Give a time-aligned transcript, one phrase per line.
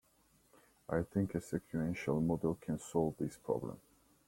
[0.89, 3.79] I think a sequential model can solve this problem.